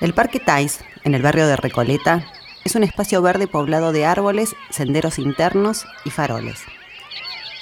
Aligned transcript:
El 0.00 0.14
Parque 0.14 0.38
Tais, 0.38 0.78
en 1.02 1.16
el 1.16 1.22
barrio 1.22 1.48
de 1.48 1.56
Recoleta, 1.56 2.24
es 2.64 2.76
un 2.76 2.84
espacio 2.84 3.20
verde 3.20 3.48
poblado 3.48 3.90
de 3.90 4.06
árboles, 4.06 4.54
senderos 4.70 5.18
internos 5.18 5.86
y 6.04 6.10
faroles. 6.10 6.60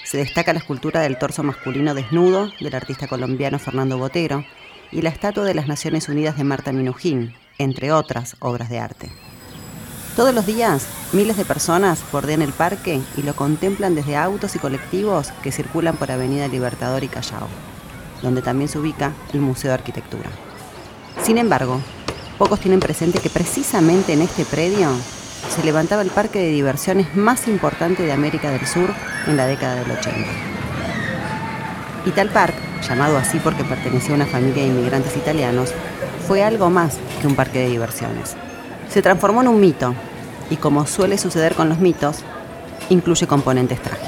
Se 0.05 0.19
destaca 0.19 0.53
la 0.53 0.59
escultura 0.59 1.01
del 1.01 1.17
torso 1.17 1.43
masculino 1.43 1.95
desnudo 1.95 2.51
del 2.61 2.75
artista 2.75 3.09
colombiano 3.09 3.59
Fernando 3.59 3.97
Botero 3.97 4.45
y 4.93 5.01
la 5.01 5.09
estatua 5.09 5.45
de 5.45 5.55
las 5.55 5.67
Naciones 5.67 6.11
Unidas 6.11 6.37
de 6.37 6.45
Marta 6.45 6.73
Minujín, 6.73 7.35
entre 7.57 7.91
otras 7.91 8.37
obras 8.41 8.69
de 8.69 8.81
arte. 8.81 9.11
Todos 10.15 10.35
los 10.35 10.45
días, 10.45 10.87
miles 11.15 11.39
de 11.39 11.47
personas 11.47 12.05
bordean 12.13 12.43
el 12.43 12.53
parque 12.53 13.01
y 13.17 13.23
lo 13.23 13.35
contemplan 13.35 13.95
desde 13.95 14.15
autos 14.15 14.55
y 14.57 14.59
colectivos 14.59 15.33
que 15.43 15.53
circulan 15.53 15.97
por 15.97 16.11
Avenida 16.11 16.49
Libertador 16.49 17.03
y 17.03 17.09
Callao, 17.09 17.49
donde 18.21 18.43
también 18.43 18.69
se 18.69 18.79
ubica 18.79 19.15
el 19.33 19.41
Museo 19.41 19.69
de 19.71 19.75
Arquitectura. 19.75 20.29
Sin 21.23 21.39
embargo, 21.39 21.81
pocos 22.39 22.61
tienen 22.61 22.81
presente 22.81 23.19
que 23.19 23.31
precisamente 23.31 24.13
en 24.13 24.23
este 24.23 24.45
predio 24.45 24.89
se 25.55 25.65
levantaba 25.65 26.03
el 26.03 26.11
parque 26.11 26.39
de 26.39 26.51
diversiones 26.51 27.15
más 27.17 27.49
importante 27.49 28.03
de 28.03 28.13
América 28.13 28.51
del 28.51 28.67
Sur 28.67 28.91
en 29.27 29.37
la 29.37 29.47
década 29.47 29.77
del 29.77 29.91
80. 29.91 30.29
Ital 32.07 32.31
Park, 32.31 32.55
llamado 32.89 33.17
así 33.17 33.39
porque 33.39 33.65
pertenecía 33.65 34.13
a 34.13 34.17
una 34.17 34.27
familia 34.27 34.63
de 34.63 34.69
inmigrantes 34.69 35.17
italianos, 35.17 35.73
fue 36.27 36.43
algo 36.43 36.71
más 36.71 36.99
que 37.21 37.27
un 37.27 37.35
parque 37.35 37.61
de 37.61 37.69
diversiones 37.69 38.37
se 38.89 39.03
transformó 39.03 39.43
en 39.43 39.49
un 39.49 39.61
mito 39.61 39.95
y 40.51 40.57
como 40.57 40.87
suele 40.87 41.19
suceder 41.19 41.55
con 41.55 41.69
los 41.69 41.79
mitos, 41.79 42.19
incluye 42.89 43.27
componentes 43.27 43.81
trágicos. 43.83 44.06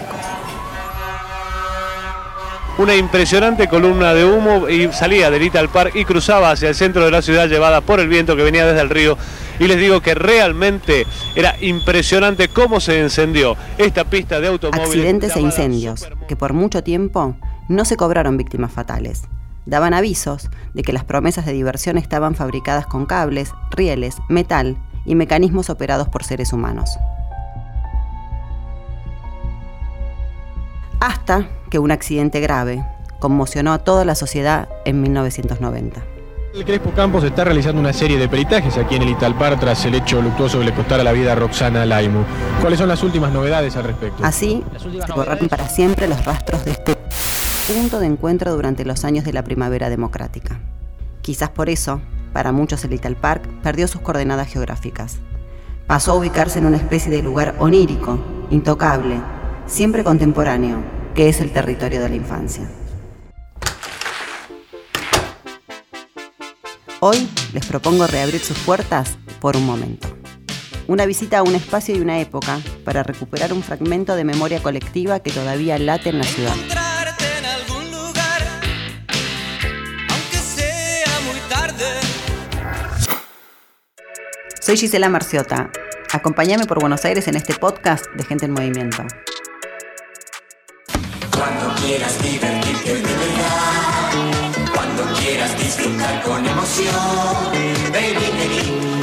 Una 2.78 2.94
impresionante 2.94 3.68
columna 3.68 4.14
de 4.14 4.24
humo 4.24 4.68
y 4.68 4.92
salía 4.92 5.30
del 5.30 5.42
Little 5.42 5.68
Park 5.68 5.96
y 5.96 6.04
cruzaba 6.04 6.52
hacia 6.52 6.68
el 6.68 6.74
centro 6.74 7.04
de 7.04 7.10
la 7.10 7.22
ciudad 7.22 7.48
llevada 7.48 7.80
por 7.80 8.00
el 8.00 8.08
viento 8.08 8.36
que 8.36 8.42
venía 8.42 8.66
desde 8.66 8.80
el 8.80 8.90
río. 8.90 9.18
Y 9.58 9.66
les 9.66 9.78
digo 9.78 10.00
que 10.00 10.14
realmente 10.14 11.04
era 11.34 11.56
impresionante 11.60 12.48
cómo 12.48 12.80
se 12.80 13.00
encendió 13.00 13.56
esta 13.76 14.04
pista 14.04 14.40
de 14.40 14.48
automóviles. 14.48 14.88
Accidentes 14.88 15.36
e 15.36 15.40
incendios 15.40 16.08
que 16.28 16.36
por 16.36 16.52
mucho 16.52 16.84
tiempo 16.84 17.36
no 17.68 17.84
se 17.84 17.96
cobraron 17.96 18.36
víctimas 18.36 18.72
fatales 18.72 19.24
daban 19.68 19.92
avisos 19.92 20.48
de 20.72 20.82
que 20.82 20.92
las 20.92 21.04
promesas 21.04 21.44
de 21.44 21.52
diversión 21.52 21.98
estaban 21.98 22.34
fabricadas 22.34 22.86
con 22.86 23.04
cables, 23.04 23.52
rieles, 23.70 24.16
metal 24.28 24.78
y 25.04 25.14
mecanismos 25.14 25.68
operados 25.68 26.08
por 26.08 26.24
seres 26.24 26.52
humanos. 26.52 26.98
Hasta 31.00 31.48
que 31.70 31.78
un 31.78 31.90
accidente 31.92 32.40
grave 32.40 32.84
conmocionó 33.20 33.72
a 33.72 33.78
toda 33.78 34.04
la 34.04 34.14
sociedad 34.14 34.68
en 34.84 35.00
1990. 35.00 36.02
El 36.54 36.64
Crespo 36.64 36.90
Campos 36.90 37.22
está 37.22 37.44
realizando 37.44 37.80
una 37.80 37.92
serie 37.92 38.18
de 38.18 38.28
peritajes 38.28 38.76
aquí 38.78 38.96
en 38.96 39.02
el 39.02 39.10
Italpar 39.10 39.60
tras 39.60 39.84
el 39.84 39.94
hecho 39.94 40.20
luctuoso 40.20 40.58
que 40.58 40.64
le 40.64 40.74
costara 40.74 41.04
la 41.04 41.12
vida 41.12 41.32
a 41.32 41.34
Roxana 41.36 41.86
Laimu. 41.86 42.24
¿Cuáles 42.60 42.80
son 42.80 42.88
las 42.88 43.02
últimas 43.02 43.32
novedades 43.32 43.76
al 43.76 43.84
respecto? 43.84 44.24
Así, 44.24 44.64
se 44.78 45.12
borraron 45.12 45.48
para 45.48 45.68
siempre 45.68 46.08
los 46.08 46.24
rastros 46.24 46.64
de 46.64 46.72
este 46.72 46.96
punto 47.68 48.00
de 48.00 48.06
encuentro 48.06 48.52
durante 48.54 48.84
los 48.84 49.04
años 49.04 49.24
de 49.24 49.32
la 49.32 49.44
primavera 49.44 49.90
democrática. 49.90 50.58
Quizás 51.22 51.50
por 51.50 51.68
eso, 51.68 52.00
para 52.32 52.50
muchos 52.50 52.82
el 52.84 52.90
Little 52.90 53.14
Park 53.14 53.46
perdió 53.62 53.86
sus 53.86 54.00
coordenadas 54.00 54.48
geográficas. 54.48 55.18
Pasó 55.86 56.12
a 56.12 56.14
ubicarse 56.16 56.58
en 56.58 56.66
una 56.66 56.78
especie 56.78 57.12
de 57.12 57.22
lugar 57.22 57.54
onírico, 57.58 58.18
intocable, 58.50 59.20
siempre 59.68 60.02
contemporáneo, 60.02 60.82
que 61.14 61.28
es 61.28 61.40
el 61.40 61.52
territorio 61.52 62.00
de 62.00 62.08
la 62.08 62.14
infancia. 62.16 62.68
Hoy 67.00 67.28
les 67.52 67.64
propongo 67.66 68.06
reabrir 68.06 68.40
sus 68.40 68.58
puertas 68.58 69.18
por 69.40 69.56
un 69.56 69.64
momento. 69.64 70.08
Una 70.88 71.04
visita 71.04 71.38
a 71.38 71.42
un 71.42 71.54
espacio 71.54 71.94
y 71.94 72.00
una 72.00 72.18
época 72.18 72.60
para 72.84 73.02
recuperar 73.02 73.52
un 73.52 73.62
fragmento 73.62 74.16
de 74.16 74.24
memoria 74.24 74.60
colectiva 74.62 75.20
que 75.20 75.30
todavía 75.30 75.78
late 75.78 76.08
en 76.08 76.18
la 76.18 76.24
ciudad. 76.24 76.54
Soy 84.60 84.76
Gisela 84.76 85.08
Marciota. 85.08 85.70
Acompáñame 86.12 86.64
por 86.66 86.80
Buenos 86.80 87.04
Aires 87.04 87.28
en 87.28 87.36
este 87.36 87.54
podcast 87.54 88.06
de 88.14 88.24
Gente 88.24 88.46
en 88.46 88.52
Movimiento. 88.52 89.04
Cuando 91.88 92.04
quieras 92.04 92.22
divertirte 92.22 92.94
de 92.96 93.00
verdad, 93.00 94.74
cuando 94.74 95.04
quieras 95.18 95.58
disfrutar 95.58 96.22
con 96.22 96.44
emoción, 96.44 96.94
vení, 97.90 98.26
vení. 98.36 99.02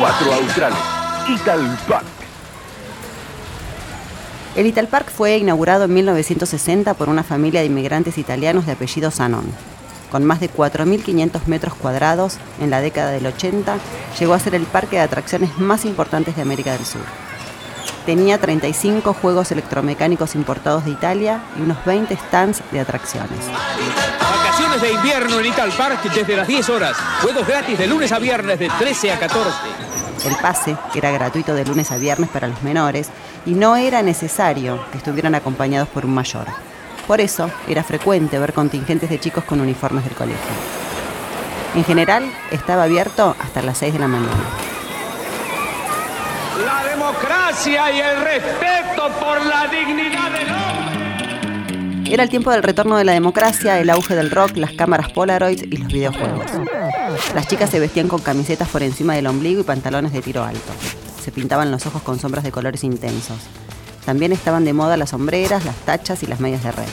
Cuatro 0.00 0.32
australes, 0.32 0.78
Ital 1.28 1.78
Park. 1.86 2.06
El 4.56 4.66
Ital 4.66 4.88
Park 4.88 5.10
fue 5.14 5.36
inaugurado 5.36 5.84
en 5.84 5.92
1960 5.92 6.94
por 6.94 7.10
una 7.10 7.22
familia 7.22 7.60
de 7.60 7.66
inmigrantes 7.66 8.16
italianos 8.16 8.64
de 8.64 8.72
apellido 8.72 9.10
Sanon 9.10 9.44
con 10.10 10.24
más 10.24 10.40
de 10.40 10.48
4.500 10.48 11.46
metros 11.46 11.74
cuadrados 11.74 12.38
en 12.60 12.70
la 12.70 12.80
década 12.80 13.10
del 13.10 13.26
80, 13.26 13.76
llegó 14.18 14.32
a 14.32 14.38
ser 14.38 14.54
el 14.54 14.62
parque 14.62 14.96
de 14.96 15.02
atracciones 15.02 15.58
más 15.58 15.84
importantes 15.84 16.36
de 16.36 16.42
América 16.42 16.72
del 16.72 16.86
Sur. 16.86 17.02
Tenía 18.06 18.38
35 18.38 19.14
juegos 19.14 19.50
electromecánicos 19.50 20.34
importados 20.34 20.84
de 20.84 20.90
Italia 20.90 21.40
y 21.58 21.62
unos 21.62 21.82
20 21.86 22.14
stands 22.16 22.62
de 22.70 22.80
atracciones. 22.80 23.38
Vacaciones 24.20 24.82
de 24.82 24.92
invierno 24.92 25.40
en 25.40 25.46
Ital 25.46 25.70
Park 25.70 26.02
desde 26.14 26.36
las 26.36 26.46
10 26.46 26.68
horas. 26.68 26.96
Juegos 27.22 27.46
gratis 27.46 27.78
de 27.78 27.86
lunes 27.86 28.12
a 28.12 28.18
viernes 28.18 28.58
de 28.58 28.68
13 28.68 29.12
a 29.12 29.18
14. 29.18 29.50
El 30.26 30.36
pase 30.36 30.76
era 30.94 31.10
gratuito 31.10 31.54
de 31.54 31.64
lunes 31.64 31.90
a 31.92 31.96
viernes 31.96 32.28
para 32.28 32.46
los 32.46 32.62
menores 32.62 33.08
y 33.46 33.52
no 33.52 33.76
era 33.76 34.02
necesario 34.02 34.84
que 34.92 34.98
estuvieran 34.98 35.34
acompañados 35.34 35.88
por 35.88 36.04
un 36.04 36.14
mayor. 36.14 36.46
Por 37.06 37.22
eso 37.22 37.50
era 37.68 37.84
frecuente 37.84 38.38
ver 38.38 38.52
contingentes 38.52 39.08
de 39.08 39.18
chicos 39.18 39.44
con 39.44 39.60
uniformes 39.60 40.04
del 40.04 40.14
colegio. 40.14 40.38
En 41.74 41.84
general, 41.84 42.30
estaba 42.50 42.84
abierto 42.84 43.34
hasta 43.40 43.62
las 43.62 43.78
6 43.78 43.94
de 43.94 43.98
la 43.98 44.08
mañana. 44.08 44.73
La 46.62 46.84
democracia 46.88 47.90
y 47.90 48.00
el 48.00 48.20
respeto 48.20 49.08
por 49.18 49.44
la 49.44 49.66
dignidad 49.66 50.30
del 50.30 50.48
hombre. 50.48 52.12
Era 52.12 52.22
el 52.22 52.28
tiempo 52.28 52.52
del 52.52 52.62
retorno 52.62 52.96
de 52.96 53.04
la 53.04 53.12
democracia, 53.12 53.80
el 53.80 53.90
auge 53.90 54.14
del 54.14 54.30
rock, 54.30 54.56
las 54.56 54.72
cámaras 54.72 55.10
Polaroid 55.10 55.64
y 55.64 55.76
los 55.78 55.88
videojuegos. 55.88 56.46
Las 57.34 57.48
chicas 57.48 57.70
se 57.70 57.80
vestían 57.80 58.06
con 58.06 58.20
camisetas 58.20 58.68
por 58.68 58.84
encima 58.84 59.14
del 59.14 59.26
ombligo 59.26 59.62
y 59.62 59.64
pantalones 59.64 60.12
de 60.12 60.22
tiro 60.22 60.44
alto. 60.44 60.72
Se 61.20 61.32
pintaban 61.32 61.72
los 61.72 61.86
ojos 61.86 62.02
con 62.02 62.20
sombras 62.20 62.44
de 62.44 62.52
colores 62.52 62.84
intensos. 62.84 63.38
También 64.04 64.30
estaban 64.30 64.64
de 64.64 64.74
moda 64.74 64.96
las 64.96 65.10
sombreras, 65.10 65.64
las 65.64 65.76
tachas 65.78 66.22
y 66.22 66.26
las 66.26 66.38
medias 66.38 66.62
de 66.62 66.70
red. 66.70 66.88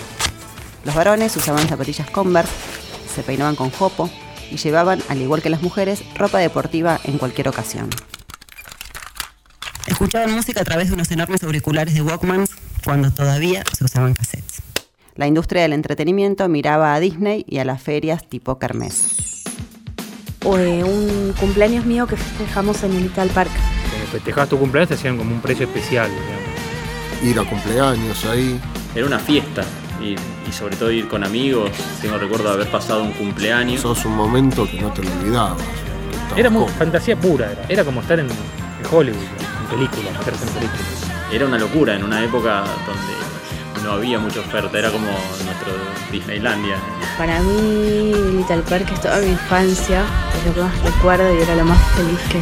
Los 0.86 0.96
varones 0.96 1.38
usaban 1.38 1.68
zapatillas 1.68 2.10
Converse, 2.10 2.52
se 3.14 3.22
peinaban 3.22 3.56
con 3.56 3.70
jopo 3.70 4.10
y 4.50 4.58
llevaban, 4.58 5.04
al 5.08 5.22
igual 5.22 5.44
que 5.44 5.52
las 5.52 5.62
mujeres, 5.62 6.04
ropa 6.16 6.40
deportiva 6.40 7.00
en 7.04 7.20
cualquier 7.20 7.48
ocasión. 7.48 7.90
Escuchaban 9.92 10.32
música 10.32 10.62
a 10.62 10.64
través 10.64 10.88
de 10.88 10.94
unos 10.94 11.12
enormes 11.12 11.44
auriculares 11.44 11.94
de 11.94 12.02
Walkman 12.02 12.46
cuando 12.86 13.12
todavía 13.12 13.64
se 13.78 13.84
usaban 13.84 14.14
cassettes. 14.14 14.62
La 15.16 15.28
industria 15.28 15.64
del 15.64 15.74
entretenimiento 15.74 16.48
miraba 16.48 16.96
a 16.96 17.00
Disney 17.02 17.46
y 17.46 17.58
a 17.58 17.66
las 17.66 17.82
ferias 17.82 18.28
tipo 18.28 18.58
Kermés. 18.58 19.44
O 20.46 20.56
un 20.56 21.36
cumpleaños 21.38 21.86
mío 21.86 22.08
que 22.08 22.16
festejamos 22.16 22.82
en 22.84 22.94
el 22.96 23.10
Park. 23.10 23.52
Cuando 23.90 24.08
festejabas 24.08 24.50
tu 24.50 24.58
cumpleaños 24.58 24.88
te 24.88 24.96
hacían 24.96 25.18
como 25.18 25.36
un 25.36 25.42
precio 25.42 25.66
especial, 25.66 26.10
digamos 26.10 26.52
ir 27.24 27.38
a 27.38 27.44
cumpleaños 27.44 28.26
ahí. 28.26 28.60
Era 28.96 29.06
una 29.06 29.20
fiesta 29.20 29.64
y, 30.02 30.16
sobre 30.52 30.78
todo 30.78 30.90
ir 30.90 31.10
con 31.10 31.24
amigos. 31.24 31.70
Tengo 32.02 32.18
recuerdo 32.18 32.46
de 32.46 32.54
haber 32.54 32.72
pasado 32.72 33.04
un 33.04 33.12
cumpleaños. 33.12 33.82
Sos 33.82 34.06
un 34.06 34.16
momento 34.16 34.66
que 34.66 34.80
no 34.80 34.92
te 34.92 35.04
lo 35.04 35.12
olvidabas. 35.12 35.62
Era 36.36 36.50
muy 36.50 36.66
fantasía 36.70 37.18
pura, 37.18 37.54
era, 37.68 37.84
como 37.84 38.00
estar 38.00 38.20
en, 38.20 38.28
Hollywood, 38.90 39.20
películas, 39.72 40.14
meterse 40.20 40.46
en 40.48 40.54
películas. 40.54 41.12
Era 41.32 41.46
una 41.46 41.58
locura 41.58 41.96
en 41.96 42.04
una 42.04 42.24
época 42.24 42.64
donde 42.86 43.84
no 43.84 43.94
había 43.94 44.20
mucha 44.20 44.42
oferta, 44.42 44.78
era 44.78 44.92
como 44.92 45.08
nuestro 45.08 45.74
Disneylandia. 46.12 46.76
Para 47.18 47.40
mí 47.40 48.14
Little 48.14 48.62
Park 48.70 48.88
es 48.94 49.02
toda 49.02 49.20
mi 49.20 49.30
infancia, 49.30 50.04
es 50.38 50.46
lo 50.48 50.54
que 50.54 50.62
más 50.62 50.84
recuerdo 50.84 51.34
y 51.34 51.42
era 51.42 51.56
lo 51.56 51.66
más 51.66 51.82
feliz 51.96 52.20
que, 52.30 52.40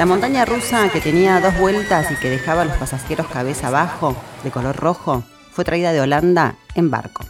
La 0.00 0.06
montaña 0.06 0.46
rusa, 0.46 0.88
que 0.88 1.02
tenía 1.02 1.40
dos 1.40 1.58
vueltas 1.58 2.10
y 2.10 2.14
que 2.14 2.30
dejaba 2.30 2.62
a 2.62 2.64
los 2.64 2.78
pasajeros 2.78 3.26
cabeza 3.26 3.66
abajo, 3.66 4.16
de 4.42 4.50
color 4.50 4.74
rojo, 4.76 5.24
fue 5.52 5.62
traída 5.62 5.92
de 5.92 6.00
Holanda 6.00 6.54
en 6.74 6.90
barco. 6.90 7.26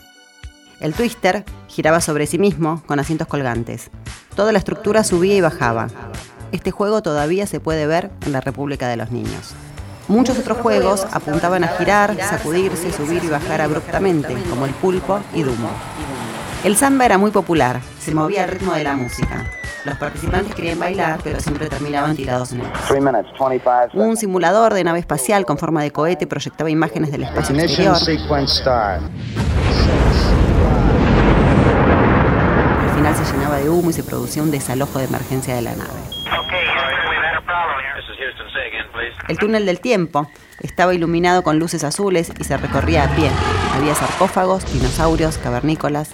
El 0.78 0.94
twister 0.94 1.44
giraba 1.66 2.00
sobre 2.00 2.28
sí 2.28 2.38
mismo 2.38 2.80
con 2.86 3.00
asientos 3.00 3.26
colgantes. 3.26 3.90
Toda 4.36 4.52
la 4.52 4.58
estructura 4.58 5.02
subía 5.02 5.34
y 5.34 5.40
bajaba. 5.40 5.88
Este 6.52 6.70
juego 6.70 7.02
todavía 7.02 7.48
se 7.48 7.58
puede 7.58 7.88
ver 7.88 8.12
en 8.24 8.30
la 8.30 8.40
República 8.40 8.86
de 8.86 8.98
los 8.98 9.10
Niños. 9.10 9.50
Muchos 10.06 10.38
otros 10.38 10.58
juegos 10.58 11.08
apuntaban 11.10 11.64
a 11.64 11.76
girar, 11.76 12.16
sacudirse, 12.20 12.92
subir 12.92 13.24
y 13.24 13.28
bajar 13.30 13.62
abruptamente, 13.62 14.36
como 14.48 14.66
el 14.66 14.74
pulpo 14.74 15.18
y 15.34 15.42
Dumbo. 15.42 15.70
El 16.62 16.76
samba 16.76 17.06
era 17.06 17.18
muy 17.18 17.32
popular, 17.32 17.80
se 17.98 18.14
movía 18.14 18.44
al 18.44 18.50
ritmo 18.50 18.74
de 18.74 18.84
la 18.84 18.94
música. 18.94 19.59
Los 19.84 19.96
participantes 19.96 20.54
querían 20.54 20.78
bailar, 20.78 21.20
pero 21.24 21.40
siempre 21.40 21.66
terminaban 21.68 22.14
tirados 22.14 22.52
en 22.52 22.60
el 22.60 22.66
piso. 22.66 22.94
Un 23.94 24.16
simulador 24.16 24.74
de 24.74 24.84
nave 24.84 24.98
espacial 24.98 25.46
con 25.46 25.56
forma 25.58 25.82
de 25.82 25.90
cohete 25.90 26.26
proyectaba 26.26 26.68
imágenes 26.68 27.10
del 27.10 27.22
espacio 27.22 27.56
exterior. 27.56 27.96
Al 27.96 28.10
final 32.94 33.14
se 33.16 33.32
llenaba 33.32 33.56
de 33.56 33.70
humo 33.70 33.90
y 33.90 33.92
se 33.94 34.02
producía 34.02 34.42
un 34.42 34.50
desalojo 34.50 34.98
de 34.98 35.06
emergencia 35.06 35.54
de 35.54 35.62
la 35.62 35.74
nave. 35.74 35.90
El 39.28 39.38
túnel 39.38 39.64
del 39.64 39.80
tiempo 39.80 40.28
estaba 40.60 40.92
iluminado 40.92 41.42
con 41.42 41.58
luces 41.58 41.84
azules 41.84 42.32
y 42.38 42.44
se 42.44 42.56
recorría 42.56 43.04
a 43.04 43.16
pie. 43.16 43.30
Había 43.74 43.94
sarcófagos, 43.94 44.70
dinosaurios, 44.72 45.38
cavernícolas. 45.38 46.10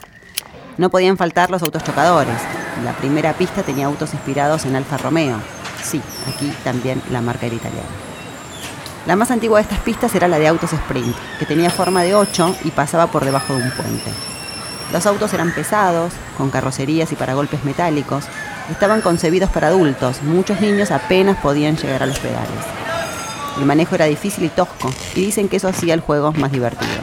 No 0.76 0.90
podían 0.90 1.16
faltar 1.16 1.50
los 1.50 1.62
autos 1.62 1.82
chocadores. 1.82 2.36
La 2.84 2.92
primera 2.92 3.32
pista 3.32 3.62
tenía 3.62 3.86
autos 3.86 4.12
inspirados 4.12 4.64
en 4.66 4.76
Alfa 4.76 4.98
Romeo. 4.98 5.38
Sí, 5.82 6.00
aquí 6.28 6.52
también 6.62 7.02
la 7.10 7.20
marca 7.20 7.46
era 7.46 7.56
italiana. 7.56 7.88
La 9.06 9.14
más 9.14 9.30
antigua 9.30 9.58
de 9.58 9.62
estas 9.62 9.78
pistas 9.80 10.14
era 10.16 10.26
la 10.26 10.38
de 10.38 10.48
Autos 10.48 10.72
Sprint, 10.72 11.16
que 11.38 11.46
tenía 11.46 11.70
forma 11.70 12.02
de 12.02 12.16
8 12.16 12.56
y 12.64 12.70
pasaba 12.72 13.06
por 13.06 13.24
debajo 13.24 13.54
de 13.54 13.62
un 13.62 13.70
puente. 13.70 14.10
Los 14.92 15.06
autos 15.06 15.32
eran 15.32 15.52
pesados, 15.52 16.12
con 16.36 16.50
carrocerías 16.50 17.12
y 17.12 17.16
paragolpes 17.16 17.64
metálicos. 17.64 18.24
Estaban 18.70 19.00
concebidos 19.00 19.48
para 19.50 19.68
adultos, 19.68 20.22
muchos 20.22 20.60
niños 20.60 20.90
apenas 20.90 21.38
podían 21.38 21.76
llegar 21.76 22.02
a 22.02 22.06
los 22.06 22.18
pedales. 22.18 22.64
El 23.58 23.64
manejo 23.64 23.94
era 23.94 24.06
difícil 24.06 24.44
y 24.44 24.48
tosco, 24.48 24.90
y 25.14 25.20
dicen 25.26 25.48
que 25.48 25.56
eso 25.56 25.68
hacía 25.68 25.94
el 25.94 26.00
juego 26.00 26.32
más 26.32 26.50
divertido. 26.50 27.00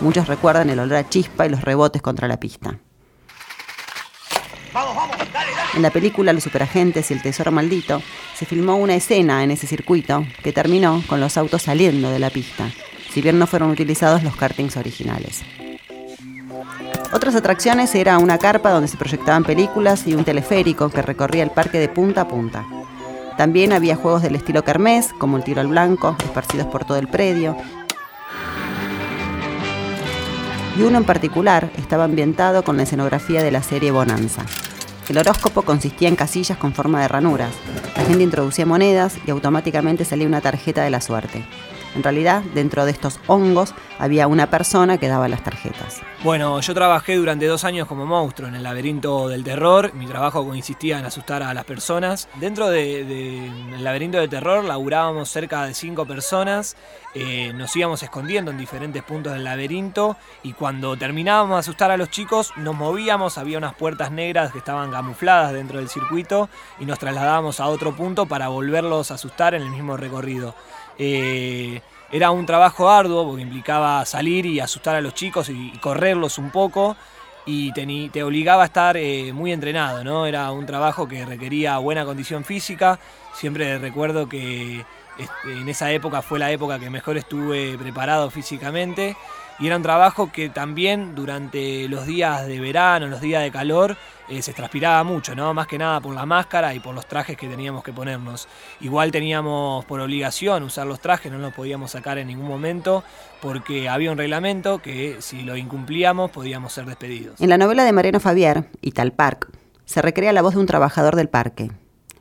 Muchos 0.00 0.26
recuerdan 0.26 0.70
el 0.70 0.80
olor 0.80 0.98
a 0.98 1.08
chispa 1.08 1.46
y 1.46 1.50
los 1.50 1.62
rebotes 1.62 2.02
contra 2.02 2.28
la 2.28 2.40
pista. 2.40 2.78
En 5.78 5.82
la 5.82 5.90
película 5.90 6.32
Los 6.32 6.42
Superagentes 6.42 7.08
y 7.08 7.14
el 7.14 7.22
Tesoro 7.22 7.52
Maldito 7.52 8.02
se 8.34 8.46
filmó 8.46 8.74
una 8.74 8.96
escena 8.96 9.44
en 9.44 9.52
ese 9.52 9.68
circuito 9.68 10.26
que 10.42 10.52
terminó 10.52 11.04
con 11.06 11.20
los 11.20 11.36
autos 11.36 11.62
saliendo 11.62 12.10
de 12.10 12.18
la 12.18 12.30
pista, 12.30 12.68
si 13.12 13.22
bien 13.22 13.38
no 13.38 13.46
fueron 13.46 13.70
utilizados 13.70 14.24
los 14.24 14.34
kartings 14.34 14.76
originales. 14.76 15.44
Otras 17.12 17.36
atracciones 17.36 17.94
era 17.94 18.18
una 18.18 18.38
carpa 18.38 18.72
donde 18.72 18.88
se 18.88 18.96
proyectaban 18.96 19.44
películas 19.44 20.04
y 20.08 20.14
un 20.14 20.24
teleférico 20.24 20.90
que 20.90 21.00
recorría 21.00 21.44
el 21.44 21.52
parque 21.52 21.78
de 21.78 21.88
punta 21.88 22.22
a 22.22 22.28
punta. 22.28 22.66
También 23.36 23.72
había 23.72 23.94
juegos 23.94 24.22
del 24.22 24.34
estilo 24.34 24.64
kermés, 24.64 25.12
como 25.16 25.36
el 25.36 25.44
tiro 25.44 25.60
al 25.60 25.68
blanco, 25.68 26.16
esparcidos 26.24 26.66
por 26.66 26.86
todo 26.86 26.98
el 26.98 27.06
predio. 27.06 27.56
Y 30.76 30.82
uno 30.82 30.98
en 30.98 31.04
particular 31.04 31.70
estaba 31.78 32.02
ambientado 32.02 32.64
con 32.64 32.76
la 32.76 32.82
escenografía 32.82 33.44
de 33.44 33.52
la 33.52 33.62
serie 33.62 33.92
Bonanza. 33.92 34.44
El 35.08 35.16
horóscopo 35.16 35.62
consistía 35.62 36.08
en 36.08 36.16
casillas 36.16 36.58
con 36.58 36.74
forma 36.74 37.00
de 37.00 37.08
ranuras. 37.08 37.54
La 37.96 38.04
gente 38.04 38.22
introducía 38.22 38.66
monedas 38.66 39.16
y 39.26 39.30
automáticamente 39.30 40.04
salía 40.04 40.26
una 40.26 40.42
tarjeta 40.42 40.82
de 40.82 40.90
la 40.90 41.00
suerte. 41.00 41.42
En 41.98 42.04
realidad, 42.04 42.44
dentro 42.54 42.84
de 42.84 42.92
estos 42.92 43.18
hongos 43.26 43.74
había 43.98 44.28
una 44.28 44.48
persona 44.48 44.98
que 44.98 45.08
daba 45.08 45.26
las 45.26 45.42
tarjetas. 45.42 46.00
Bueno, 46.22 46.60
yo 46.60 46.72
trabajé 46.72 47.16
durante 47.16 47.46
dos 47.46 47.64
años 47.64 47.88
como 47.88 48.06
monstruo 48.06 48.48
en 48.48 48.54
el 48.54 48.62
laberinto 48.62 49.28
del 49.28 49.42
terror. 49.42 49.92
Mi 49.94 50.06
trabajo 50.06 50.46
consistía 50.46 51.00
en 51.00 51.06
asustar 51.06 51.42
a 51.42 51.52
las 51.52 51.64
personas. 51.64 52.28
Dentro 52.36 52.68
del 52.68 53.82
laberinto 53.82 54.18
del 54.18 54.28
terror 54.28 54.62
laburábamos 54.62 55.28
cerca 55.28 55.66
de 55.66 55.74
cinco 55.74 56.06
personas. 56.06 56.76
Eh, 57.16 57.52
nos 57.52 57.74
íbamos 57.74 58.00
escondiendo 58.04 58.52
en 58.52 58.58
diferentes 58.58 59.02
puntos 59.02 59.32
del 59.32 59.42
laberinto 59.42 60.16
y 60.44 60.52
cuando 60.52 60.96
terminábamos 60.96 61.56
de 61.56 61.60
asustar 61.60 61.90
a 61.90 61.96
los 61.96 62.10
chicos 62.10 62.52
nos 62.56 62.76
movíamos, 62.76 63.38
había 63.38 63.58
unas 63.58 63.74
puertas 63.74 64.12
negras 64.12 64.52
que 64.52 64.58
estaban 64.58 64.92
camufladas 64.92 65.52
dentro 65.52 65.78
del 65.78 65.88
circuito 65.88 66.48
y 66.78 66.84
nos 66.84 67.00
trasladábamos 67.00 67.58
a 67.58 67.66
otro 67.66 67.96
punto 67.96 68.26
para 68.26 68.46
volverlos 68.46 69.10
a 69.10 69.14
asustar 69.14 69.54
en 69.54 69.62
el 69.62 69.70
mismo 69.70 69.96
recorrido. 69.96 70.54
Eh, 70.98 71.80
era 72.10 72.30
un 72.30 72.46
trabajo 72.46 72.90
arduo 72.90 73.26
porque 73.26 73.42
implicaba 73.42 74.04
salir 74.04 74.46
y 74.46 74.60
asustar 74.60 74.96
a 74.96 75.00
los 75.00 75.14
chicos 75.14 75.48
y, 75.50 75.70
correrlos 75.78 76.38
un 76.38 76.50
poco 76.50 76.96
y 77.46 77.72
te, 77.72 78.22
obligaba 78.22 78.62
a 78.62 78.66
estar 78.66 78.96
eh, 78.96 79.32
muy 79.32 79.52
entrenado, 79.52 80.04
¿no? 80.04 80.26
Era 80.26 80.50
un 80.52 80.66
trabajo 80.66 81.08
que 81.08 81.24
requería 81.24 81.78
buena 81.78 82.04
condición 82.04 82.44
física. 82.44 82.98
Siempre 83.32 83.78
recuerdo 83.78 84.28
que 84.28 84.84
este, 85.18 85.52
en 85.52 85.68
esa 85.68 85.90
época 85.90 86.20
fue 86.20 86.38
la 86.38 86.50
época 86.50 86.78
que 86.78 86.90
mejor 86.90 87.16
estuve 87.16 87.78
preparado 87.78 88.30
físicamente 88.30 89.16
y 89.58 89.66
era 89.66 89.76
un 89.76 89.82
trabajo 89.82 90.30
que 90.30 90.48
también 90.48 91.14
durante 91.14 91.88
los 91.88 92.06
días 92.06 92.46
de 92.46 92.60
verano, 92.60 93.08
los 93.08 93.20
días 93.20 93.42
de 93.42 93.50
calor, 93.50 93.96
eh, 94.28 94.42
se 94.42 94.52
transpiraba 94.52 95.02
mucho, 95.04 95.34
¿no? 95.34 95.54
Más 95.54 95.66
que 95.66 95.78
nada 95.78 96.00
por 96.00 96.14
la 96.14 96.26
máscara 96.26 96.74
y 96.74 96.80
por 96.80 96.94
los 96.94 97.06
trajes 97.06 97.36
que 97.36 97.48
teníamos 97.48 97.82
que 97.82 97.92
ponernos. 97.92 98.46
Igual 98.80 99.10
teníamos 99.10 99.84
por 99.86 100.00
obligación 100.00 100.62
usar 100.62 100.86
los 100.86 101.00
trajes, 101.00 101.32
no 101.32 101.38
los 101.38 101.54
podíamos 101.54 101.92
sacar 101.92 102.18
en 102.18 102.28
ningún 102.28 102.46
momento 102.46 103.02
porque 103.40 103.88
había 103.88 104.12
un 104.12 104.18
reglamento 104.18 104.80
que 104.80 105.16
si 105.20 105.42
lo 105.42 105.56
incumplíamos 105.56 106.30
podíamos 106.30 106.72
ser 106.72 106.84
despedidos. 106.84 107.40
En 107.40 107.48
la 107.48 107.58
novela 107.58 107.84
de 107.84 107.92
Mariano 107.92 108.20
Fabier, 108.20 108.68
Ital 108.82 109.12
Park, 109.12 109.50
se 109.86 110.02
recrea 110.02 110.32
la 110.32 110.42
voz 110.42 110.54
de 110.54 110.60
un 110.60 110.66
trabajador 110.66 111.16
del 111.16 111.28
parque, 111.28 111.70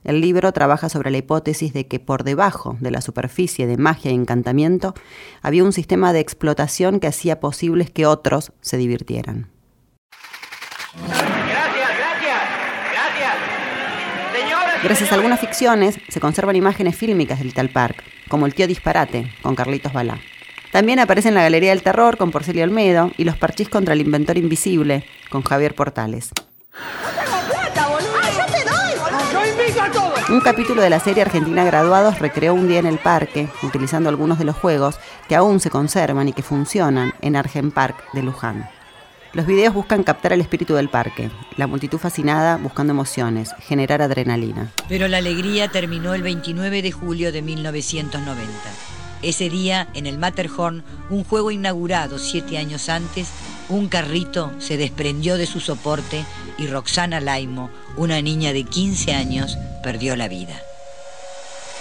el 0.07 0.21
libro 0.21 0.51
trabaja 0.53 0.89
sobre 0.89 1.11
la 1.11 1.17
hipótesis 1.17 1.73
de 1.73 1.85
que 1.85 1.99
por 1.99 2.23
debajo 2.23 2.77
de 2.79 2.91
la 2.91 3.01
superficie 3.01 3.67
de 3.67 3.77
magia 3.77 4.09
y 4.09 4.15
encantamiento 4.15 4.93
había 5.41 5.63
un 5.63 5.73
sistema 5.73 6.13
de 6.13 6.21
explotación 6.21 6.99
que 6.99 7.07
hacía 7.07 7.39
posibles 7.41 7.91
que 7.91 8.05
otros 8.05 8.53
se 8.61 8.77
divirtieran. 8.77 9.49
Gracias, 11.05 11.89
gracias, 11.97 12.39
gracias. 12.93 13.35
Gracias 14.83 15.11
a 15.11 15.15
algunas 15.15 15.41
ficciones 15.41 15.99
se 16.07 16.19
conservan 16.21 16.55
imágenes 16.55 16.95
fílmicas 16.95 17.39
del 17.39 17.47
Little 17.47 17.67
Park, 17.67 18.01
como 18.29 18.45
El 18.45 18.55
tío 18.55 18.65
disparate 18.65 19.31
con 19.41 19.55
Carlitos 19.55 19.91
Balá. 19.91 20.19
También 20.71 20.99
aparece 20.99 21.27
en 21.27 21.35
la 21.35 21.43
Galería 21.43 21.71
del 21.71 21.83
Terror 21.83 22.17
con 22.17 22.31
Porcelio 22.31 22.63
Olmedo 22.63 23.11
y 23.17 23.25
Los 23.25 23.35
parchís 23.35 23.67
contra 23.67 23.93
el 23.93 24.01
inventor 24.01 24.37
invisible 24.37 25.05
con 25.29 25.41
Javier 25.41 25.75
Portales. 25.75 26.31
Un 30.29 30.41
capítulo 30.41 30.81
de 30.81 30.89
la 30.89 30.99
serie 30.99 31.21
Argentina 31.21 31.63
Graduados 31.63 32.19
recreó 32.19 32.53
un 32.53 32.67
día 32.67 32.79
en 32.79 32.85
el 32.85 32.97
parque, 32.97 33.47
utilizando 33.63 34.09
algunos 34.09 34.37
de 34.37 34.43
los 34.43 34.57
juegos 34.57 34.99
que 35.29 35.37
aún 35.37 35.61
se 35.61 35.69
conservan 35.69 36.27
y 36.27 36.33
que 36.33 36.43
funcionan 36.43 37.13
en 37.21 37.37
Argen 37.37 37.71
Park 37.71 38.03
de 38.11 38.23
Luján. 38.23 38.69
Los 39.31 39.45
videos 39.45 39.73
buscan 39.73 40.03
captar 40.03 40.33
el 40.33 40.41
espíritu 40.41 40.73
del 40.73 40.89
parque, 40.89 41.31
la 41.55 41.65
multitud 41.65 41.97
fascinada 41.97 42.57
buscando 42.57 42.91
emociones, 42.91 43.55
generar 43.59 44.01
adrenalina. 44.01 44.73
Pero 44.89 45.07
la 45.07 45.19
alegría 45.19 45.69
terminó 45.69 46.13
el 46.13 46.23
29 46.23 46.81
de 46.81 46.91
julio 46.91 47.31
de 47.31 47.41
1990. 47.41 48.51
Ese 49.21 49.49
día, 49.49 49.87
en 49.93 50.07
el 50.07 50.17
Matterhorn, 50.17 50.83
un 51.09 51.23
juego 51.23 51.51
inaugurado 51.51 52.19
siete 52.19 52.57
años 52.57 52.89
antes, 52.89 53.29
un 53.69 53.87
carrito 53.87 54.51
se 54.59 54.75
desprendió 54.75 55.37
de 55.37 55.45
su 55.45 55.61
soporte 55.61 56.25
y 56.57 56.67
Roxana 56.67 57.21
Laimo, 57.21 57.69
una 57.95 58.21
niña 58.21 58.51
de 58.51 58.63
15 58.63 59.13
años, 59.13 59.57
perdió 59.87 60.17
la 60.17 60.27
vida. 60.27 60.61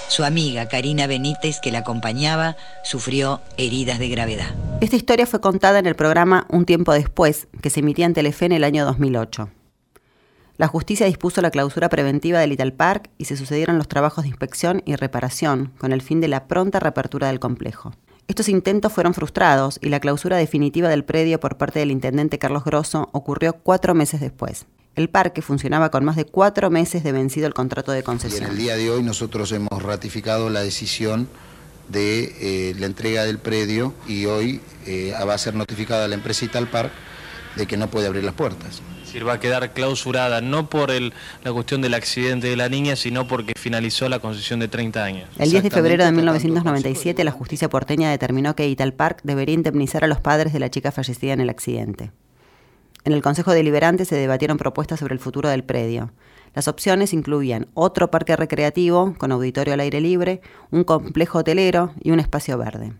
Su 0.06 0.22
amiga 0.22 0.68
Karina 0.68 1.08
Benítez, 1.08 1.58
que 1.58 1.72
la 1.72 1.80
acompañaba, 1.80 2.56
sufrió 2.84 3.40
heridas 3.56 3.98
de 3.98 4.08
gravedad. 4.08 4.54
Esta 4.80 4.94
historia 4.94 5.26
fue 5.26 5.40
contada 5.40 5.80
en 5.80 5.86
el 5.86 5.96
programa 5.96 6.46
Un 6.48 6.66
tiempo 6.66 6.92
después, 6.92 7.48
que 7.60 7.68
se 7.68 7.80
emitía 7.80 8.06
en 8.06 8.14
Telefe 8.14 8.46
en 8.46 8.52
el 8.52 8.62
año 8.62 8.84
2008. 8.84 9.50
La 10.56 10.68
justicia 10.68 11.06
dispuso 11.06 11.42
la 11.42 11.50
clausura 11.50 11.88
preventiva 11.88 12.38
del 12.38 12.50
Little 12.50 12.70
Park 12.70 13.10
y 13.18 13.24
se 13.24 13.36
sucedieron 13.36 13.76
los 13.76 13.88
trabajos 13.88 14.22
de 14.22 14.28
inspección 14.28 14.84
y 14.86 14.94
reparación 14.94 15.72
con 15.76 15.92
el 15.92 16.00
fin 16.00 16.20
de 16.20 16.28
la 16.28 16.46
pronta 16.46 16.78
reapertura 16.78 17.26
del 17.26 17.40
complejo. 17.40 17.92
Estos 18.28 18.48
intentos 18.48 18.92
fueron 18.92 19.14
frustrados 19.14 19.80
y 19.82 19.88
la 19.88 19.98
clausura 19.98 20.36
definitiva 20.36 20.88
del 20.88 21.04
predio 21.04 21.40
por 21.40 21.56
parte 21.56 21.80
del 21.80 21.90
intendente 21.90 22.38
Carlos 22.38 22.62
Grosso 22.62 23.08
ocurrió 23.10 23.54
cuatro 23.64 23.96
meses 23.96 24.20
después. 24.20 24.66
El 24.96 25.10
parque 25.10 25.42
funcionaba 25.42 25.90
con 25.90 26.06
más 26.06 26.16
de 26.16 26.24
cuatro 26.24 26.70
meses 26.70 27.04
de 27.04 27.12
vencido 27.12 27.46
el 27.46 27.52
contrato 27.52 27.92
de 27.92 28.02
concesión. 28.02 28.42
Y 28.42 28.44
en 28.46 28.50
el 28.50 28.56
día 28.56 28.76
de 28.76 28.90
hoy 28.90 29.02
nosotros 29.02 29.52
hemos 29.52 29.82
ratificado 29.82 30.48
la 30.48 30.60
decisión 30.60 31.28
de 31.88 32.34
eh, 32.40 32.74
la 32.78 32.86
entrega 32.86 33.24
del 33.24 33.38
predio 33.38 33.92
y 34.08 34.24
hoy 34.24 34.62
eh, 34.86 35.12
va 35.26 35.34
a 35.34 35.38
ser 35.38 35.54
notificada 35.54 36.08
la 36.08 36.14
empresa 36.14 36.46
Italpark 36.46 36.90
de 37.56 37.66
que 37.66 37.76
no 37.76 37.88
puede 37.88 38.06
abrir 38.06 38.24
las 38.24 38.34
puertas. 38.34 38.80
Es 39.00 39.06
decir, 39.12 39.28
va 39.28 39.34
a 39.34 39.40
quedar 39.40 39.74
clausurada 39.74 40.40
no 40.40 40.70
por 40.70 40.90
la 40.90 41.52
cuestión 41.52 41.82
del 41.82 41.92
accidente 41.92 42.48
de 42.48 42.56
la 42.56 42.70
niña, 42.70 42.96
sino 42.96 43.28
porque 43.28 43.52
finalizó 43.54 44.08
la 44.08 44.18
concesión 44.18 44.60
de 44.60 44.68
30 44.68 45.04
años. 45.04 45.28
El 45.38 45.50
10 45.50 45.62
de 45.62 45.70
febrero 45.70 46.04
de 46.06 46.12
1997, 46.12 47.22
la 47.22 47.32
justicia 47.32 47.68
porteña 47.68 48.10
determinó 48.10 48.56
que 48.56 48.66
Italpark 48.66 49.20
debería 49.24 49.54
indemnizar 49.54 50.04
a 50.04 50.06
los 50.06 50.20
padres 50.20 50.54
de 50.54 50.58
la 50.58 50.70
chica 50.70 50.90
fallecida 50.90 51.34
en 51.34 51.40
el 51.40 51.50
accidente. 51.50 52.12
En 53.06 53.12
el 53.12 53.22
Consejo 53.22 53.52
Deliberante 53.52 54.04
se 54.04 54.16
debatieron 54.16 54.58
propuestas 54.58 54.98
sobre 54.98 55.14
el 55.14 55.20
futuro 55.20 55.48
del 55.48 55.62
predio. 55.62 56.10
Las 56.56 56.66
opciones 56.66 57.12
incluían 57.12 57.68
otro 57.72 58.10
parque 58.10 58.34
recreativo 58.34 59.14
con 59.16 59.30
auditorio 59.30 59.74
al 59.74 59.78
aire 59.78 60.00
libre, 60.00 60.40
un 60.72 60.82
complejo 60.82 61.38
hotelero 61.38 61.92
y 62.02 62.10
un 62.10 62.18
espacio 62.18 62.58
verde. 62.58 62.94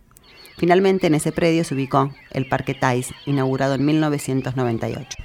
Finalmente 0.58 1.08
en 1.08 1.16
ese 1.16 1.32
predio 1.32 1.64
se 1.64 1.75
ubicó 1.75 2.12
el 2.30 2.48
Parque 2.48 2.72
Thais, 2.72 3.10
inaugurado 3.25 3.75
en 3.75 3.84
1998. 3.84 5.18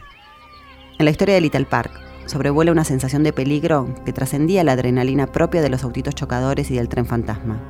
En 0.97 1.05
la 1.05 1.11
historia 1.11 1.35
de 1.35 1.41
Little 1.41 1.65
Park, 1.65 1.91
sobrevuela 2.25 2.71
una 2.71 2.83
sensación 2.83 3.21
de 3.21 3.33
peligro 3.33 3.93
que 4.03 4.13
trascendía 4.13 4.63
la 4.63 4.71
adrenalina 4.71 5.27
propia 5.27 5.61
de 5.61 5.69
los 5.69 5.83
autitos 5.83 6.15
chocadores 6.15 6.71
y 6.71 6.73
del 6.73 6.89
tren 6.89 7.05
fantasma. 7.05 7.61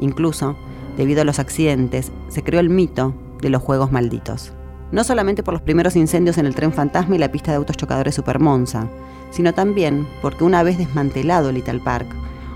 Incluso, 0.00 0.56
debido 0.96 1.20
a 1.20 1.24
los 1.26 1.40
accidentes, 1.40 2.10
se 2.28 2.42
creó 2.42 2.60
el 2.60 2.70
mito 2.70 3.14
de 3.42 3.50
los 3.50 3.60
juegos 3.60 3.92
malditos. 3.92 4.54
No 4.90 5.04
solamente 5.04 5.42
por 5.42 5.52
los 5.54 5.62
primeros 5.62 5.96
incendios 5.96 6.38
en 6.38 6.46
el 6.46 6.54
tren 6.54 6.72
fantasma 6.72 7.14
y 7.14 7.18
la 7.18 7.30
pista 7.30 7.50
de 7.50 7.58
autos 7.58 7.76
chocadores 7.76 8.14
Super 8.14 8.38
Monza, 8.38 8.88
sino 9.30 9.52
también 9.52 10.06
porque 10.22 10.44
una 10.44 10.62
vez 10.62 10.78
desmantelado 10.78 11.52
Little 11.52 11.80
Park, 11.80 12.06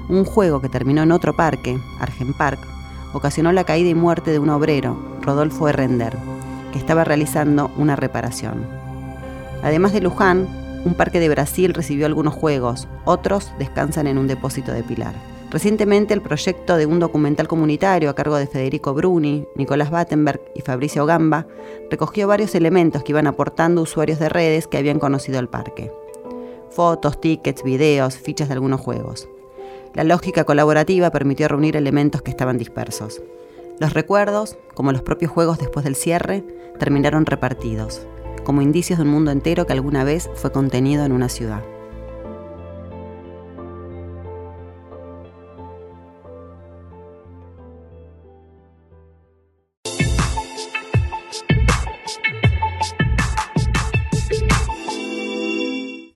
un 0.08 0.24
juego 0.24 0.60
que 0.60 0.68
terminó 0.68 1.02
en 1.02 1.12
otro 1.12 1.34
parque, 1.36 1.78
Argen 2.00 2.32
Park, 2.32 2.60
ocasionó 3.12 3.52
la 3.52 3.64
caída 3.64 3.90
y 3.90 3.94
muerte 3.94 4.30
de 4.30 4.38
un 4.38 4.50
obrero, 4.50 4.96
Rodolfo 5.20 5.68
Errender, 5.68 6.16
que 6.72 6.78
estaba 6.78 7.04
realizando 7.04 7.70
una 7.76 7.96
reparación. 7.96 8.66
Además 9.62 9.92
de 9.92 10.00
Luján, 10.00 10.48
un 10.84 10.94
parque 10.94 11.20
de 11.20 11.28
Brasil 11.28 11.74
recibió 11.74 12.06
algunos 12.06 12.34
juegos, 12.34 12.88
otros 13.04 13.52
descansan 13.58 14.06
en 14.06 14.18
un 14.18 14.26
depósito 14.26 14.72
de 14.72 14.82
Pilar. 14.82 15.14
Recientemente 15.52 16.14
el 16.14 16.22
proyecto 16.22 16.78
de 16.78 16.86
un 16.86 16.98
documental 16.98 17.46
comunitario 17.46 18.08
a 18.08 18.14
cargo 18.14 18.36
de 18.36 18.46
Federico 18.46 18.94
Bruni, 18.94 19.46
Nicolás 19.54 19.90
Battenberg 19.90 20.40
y 20.54 20.62
Fabricio 20.62 21.04
Gamba 21.04 21.46
recogió 21.90 22.26
varios 22.26 22.54
elementos 22.54 23.02
que 23.02 23.12
iban 23.12 23.26
aportando 23.26 23.82
usuarios 23.82 24.18
de 24.18 24.30
redes 24.30 24.66
que 24.66 24.78
habían 24.78 24.98
conocido 24.98 25.38
el 25.38 25.50
parque. 25.50 25.92
Fotos, 26.70 27.20
tickets, 27.20 27.62
videos, 27.62 28.16
fichas 28.16 28.48
de 28.48 28.54
algunos 28.54 28.80
juegos. 28.80 29.28
La 29.92 30.04
lógica 30.04 30.44
colaborativa 30.44 31.10
permitió 31.10 31.48
reunir 31.48 31.76
elementos 31.76 32.22
que 32.22 32.30
estaban 32.30 32.56
dispersos. 32.56 33.20
Los 33.78 33.92
recuerdos, 33.92 34.56
como 34.72 34.90
los 34.90 35.02
propios 35.02 35.30
juegos 35.30 35.58
después 35.58 35.84
del 35.84 35.96
cierre, 35.96 36.44
terminaron 36.78 37.26
repartidos, 37.26 38.06
como 38.44 38.62
indicios 38.62 38.98
de 38.98 39.04
un 39.04 39.10
mundo 39.10 39.30
entero 39.30 39.66
que 39.66 39.74
alguna 39.74 40.02
vez 40.02 40.30
fue 40.34 40.50
contenido 40.50 41.04
en 41.04 41.12
una 41.12 41.28
ciudad. 41.28 41.62